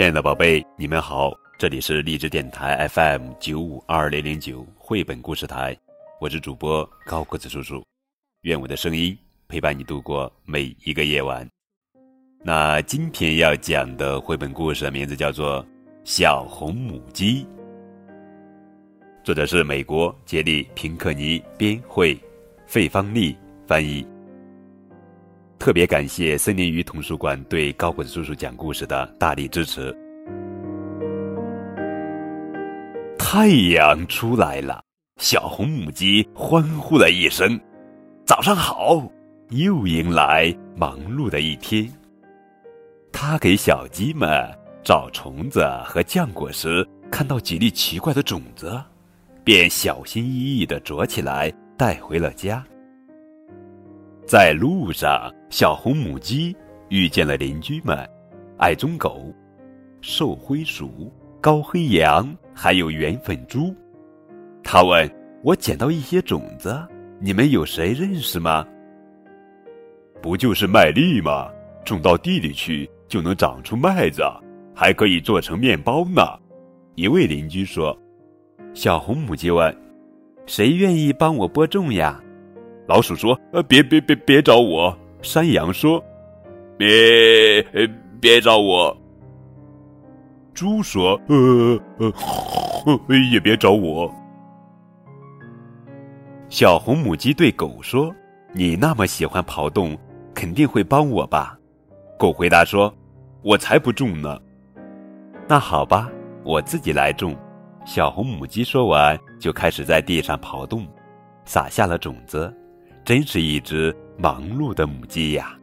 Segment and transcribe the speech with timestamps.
[0.00, 5.76] 亲爱的宝贝，你们好，这里是励志电台 FM 九五二零零九绘本故事台，
[6.18, 7.84] 我是主播高个子叔叔，
[8.40, 9.14] 愿我的声音
[9.46, 11.46] 陪伴你度过每一个夜晚。
[12.42, 15.62] 那今天要讲的绘本故事的名字叫做
[16.02, 17.44] 《小红母鸡》，
[19.22, 22.18] 作者是美国杰利·平克尼编绘，
[22.66, 24.02] 费方丽翻译。
[25.60, 29.94] 特别感谢森林鱼童书馆对高滚叔叔讲故事的大力支持。
[33.18, 34.82] 太阳出来了，
[35.18, 37.60] 小红母鸡欢呼了一声
[38.24, 39.06] ：“早上好！”
[39.52, 41.86] 又迎来忙碌的一天。
[43.12, 44.28] 它给小鸡们
[44.82, 48.82] 找虫子和浆果时，看到几粒奇怪的种子，
[49.44, 52.64] 便小心翼翼地啄起来，带回了家。
[54.26, 56.56] 在路上，小红母鸡
[56.90, 58.08] 遇见了邻居们：
[58.56, 59.34] 爱棕狗、
[60.00, 63.74] 瘦灰鼠、高黑羊，还有圆粉猪。
[64.62, 65.10] 他问
[65.42, 66.80] ：“我捡到一些种子，
[67.18, 68.64] 你们有谁认识吗
[70.22, 71.50] ？”“不就是麦粒吗？
[71.84, 74.22] 种到地里去就能长出麦子，
[74.72, 76.22] 还可以做成面包呢。”
[76.94, 77.96] 一位邻居说。
[78.72, 79.76] 小红母鸡问
[80.46, 82.22] ：“谁愿意帮我播种呀？”
[82.86, 86.02] 老鼠说：“呃，别别别别找我。”山羊说
[86.78, 87.62] ：“别
[88.20, 88.96] 别找我。”
[90.54, 92.12] 猪说：“呃呃，
[93.32, 94.12] 也别找我。”
[96.48, 98.12] 小红母鸡对狗说
[98.52, 99.96] ：“你那么喜欢刨洞，
[100.34, 101.56] 肯定会帮我吧？”
[102.18, 102.92] 狗回答说
[103.42, 104.40] ：“我才不种呢。”
[105.46, 106.10] 那好吧，
[106.44, 107.36] 我自己来种。
[107.86, 110.86] 小红母鸡说完，就开始在地上刨洞，
[111.44, 112.54] 撒下了种子。
[113.04, 115.56] 真是一只忙碌的母鸡呀！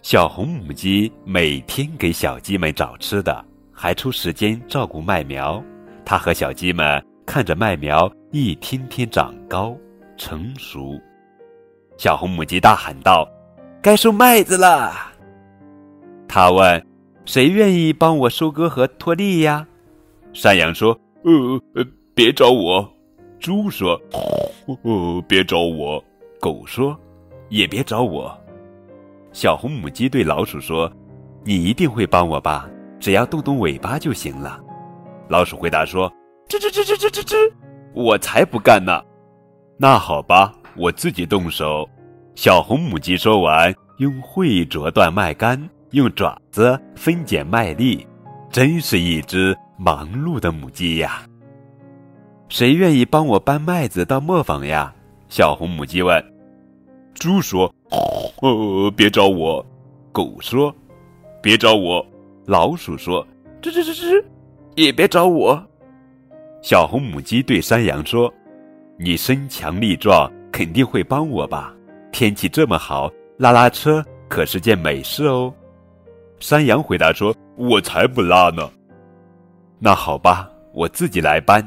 [0.00, 5.60] 小红母鸡每天给小鸡们找吃的，还抽时间照顾麦苗。
[6.04, 9.76] 它和小鸡们看着麦苗一天天长高
[10.16, 11.00] 成熟。
[11.96, 13.28] 小红母鸡大喊道
[13.82, 14.92] ：“该收麦子了！”
[16.28, 16.86] 他问
[17.26, 19.66] ：“谁愿意帮我收割和脱粒呀？”
[20.32, 21.84] 山羊说：“呃，
[22.14, 22.88] 别找我。”
[23.40, 24.00] 猪说
[24.84, 26.02] ：“呃，别找我。”
[26.40, 26.98] 狗说
[27.54, 28.36] ：“也别找我。”
[29.32, 30.90] 小红母鸡对老鼠说
[31.44, 32.68] ：“你一定会帮我吧？
[32.98, 34.60] 只要动动尾巴就行了。”
[35.28, 36.12] 老鼠回答说
[36.48, 37.52] ：“吱吱吱吱吱吱吱，
[37.94, 39.00] 我才不干呢！”
[39.78, 41.88] 那好吧，我自己动手。
[42.34, 48.06] 小红母鸡说完，用喙啄断麦秆，用爪子分拣麦粒，
[48.50, 51.22] 真是一只忙碌的母鸡呀！
[52.48, 54.92] 谁愿意帮我搬麦子到磨坊呀？
[55.28, 56.33] 小红母鸡问。
[57.24, 57.74] 猪说
[58.42, 59.64] ：“呃，别找我。”
[60.12, 60.70] 狗说
[61.40, 62.06] ：“别找我。”
[62.44, 63.26] 老鼠说
[63.62, 64.22] ：“吱吱吱吱，
[64.74, 65.66] 也别找我。”
[66.60, 68.30] 小红母鸡对山羊说
[69.00, 71.74] ：“你身强力壮，肯定会帮我吧？
[72.12, 75.50] 天气这么好，拉拉车可是件美事哦。”
[76.40, 78.70] 山羊回答说：“我才不拉呢。”
[79.80, 81.66] 那好吧，我自己来搬。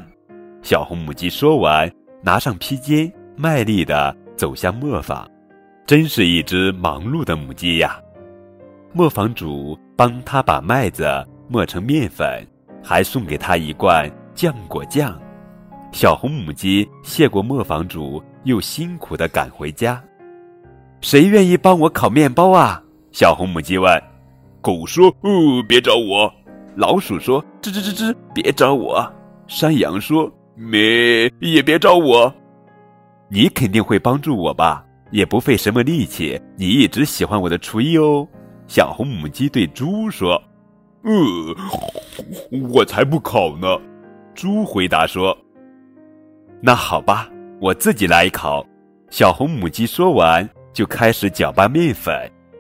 [0.62, 1.92] 小红母鸡说完，
[2.22, 5.28] 拿上披肩，卖力的走向磨坊。
[5.88, 7.98] 真是一只忙碌的母鸡呀！
[8.92, 11.06] 磨坊主帮他把麦子
[11.48, 12.46] 磨成面粉，
[12.84, 15.18] 还送给他一罐酱果酱。
[15.94, 20.04] 小红母鸡谢过磨坊主，又辛苦的赶回家。
[21.00, 22.84] 谁愿意帮我烤面包啊？
[23.14, 23.90] 小红母鸡问。
[24.60, 26.30] 狗说：“哦，别找我。”
[26.76, 29.10] 老鼠说：“吱吱吱吱，别找我。”
[29.48, 32.34] 山羊说：“咩，也别找我。”
[33.32, 34.84] 你肯定会帮助我吧？
[35.12, 38.28] 也不费什么力气，你一直喜欢我的厨艺哦。
[38.68, 40.42] 小红母鸡对猪说
[41.04, 41.12] ：“呃，
[42.74, 43.68] 我才不烤呢。”
[44.36, 45.36] 猪回答说
[46.62, 47.30] ：“那好吧，
[47.62, 48.66] 我自己来烤。”
[49.10, 52.14] 小红母鸡说完，就开始搅拌面粉、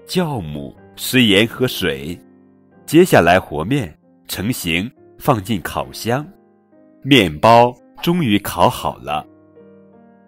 [0.07, 2.17] 酵母、食盐和水，
[2.85, 3.93] 接下来和面
[4.27, 4.89] 成型，
[5.19, 6.25] 放进烤箱。
[7.03, 9.25] 面包终于烤好了。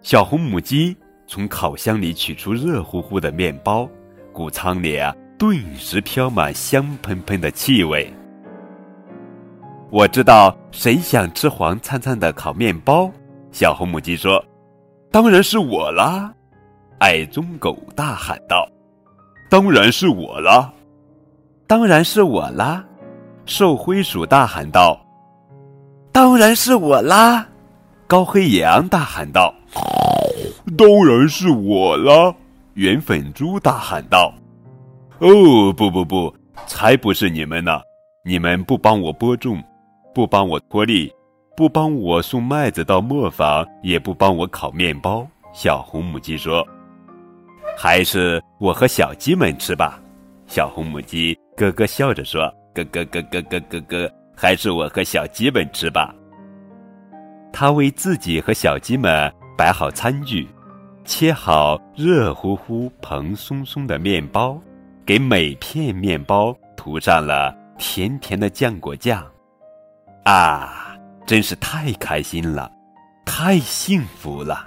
[0.02, 0.94] 小红母鸡。
[1.32, 3.88] 从烤箱里取出热乎乎的面包，
[4.32, 8.12] 谷仓里啊顿时飘满香喷喷的气味。
[9.90, 13.08] 我知道谁想吃黄灿灿的烤面包。
[13.52, 14.44] 小红母鸡说
[15.12, 16.34] ：“当然是我啦！”
[16.98, 18.68] 矮棕狗大喊道
[19.48, 20.72] ：“当然是我啦！”
[21.68, 22.84] 当然是我啦！
[23.46, 25.00] 瘦灰鼠大喊道
[26.10, 27.46] ：“当然是我啦！”
[28.08, 29.54] 高黑羊大喊道。
[30.76, 32.34] 当然是我啦！
[32.74, 34.32] 圆粉猪大喊道
[35.18, 36.34] ：“哦，不不不，
[36.66, 37.80] 才不是你们呢！
[38.24, 39.62] 你们不帮我播种，
[40.14, 41.12] 不帮我脱粒，
[41.56, 45.26] 不帮我送麦子到磨坊，也不帮我烤面包。
[45.52, 46.66] 小红母鸡说
[47.76, 50.00] ：“还是我和小鸡们吃吧。”
[50.46, 52.42] 小红母鸡咯咯笑着说
[52.74, 56.14] ：“咯咯咯咯咯咯咯，还是我和小鸡们吃吧。”
[57.52, 60.48] 他为自己和小鸡们摆好餐具，
[61.04, 64.58] 切好热乎乎、蓬松松的面包，
[65.04, 69.22] 给每片面包涂上了甜甜的浆果酱。
[70.24, 70.96] 啊，
[71.26, 72.72] 真是太开心了，
[73.26, 74.66] 太幸福了！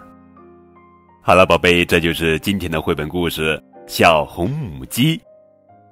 [1.24, 3.58] 好了，宝贝，这就是今天的绘本故事
[3.88, 5.18] 《小红母鸡》。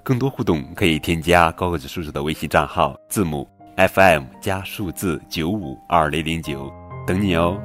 [0.03, 6.71] 更多互动可以添加高个子叔叔的微信账号，字母 FM 加数字九五二零零九。
[7.07, 7.59] 等你哦。